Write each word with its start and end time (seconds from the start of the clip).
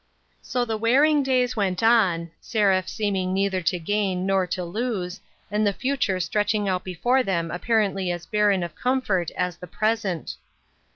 232 0.41 0.51
WAITING. 0.51 0.51
So 0.51 0.65
the 0.65 0.81
wearing 0.81 1.23
days 1.23 1.55
went 1.55 1.83
on, 1.83 2.31
Seraph 2.39 2.89
seeming 2.89 3.35
neither 3.35 3.61
to 3.61 3.77
gain, 3.77 4.25
nor 4.25 4.47
to 4.47 4.65
lose, 4.65 5.21
and 5.51 5.61
the 5.67 5.73
future 5.73 6.19
stretch 6.19 6.55
ing 6.55 6.67
out 6.67 6.83
before 6.83 7.21
them 7.21 7.51
apparently 7.51 8.09
as 8.09 8.25
barren 8.25 8.63
of 8.63 8.73
comfort 8.73 9.29
as 9.37 9.57
the 9.57 9.67
present. 9.67 10.37